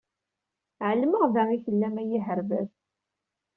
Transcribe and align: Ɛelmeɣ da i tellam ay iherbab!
Ɛelmeɣ 0.87 1.23
da 1.33 1.43
i 1.55 1.57
tellam 1.65 1.95
ay 2.01 2.09
iherbab! 2.17 2.69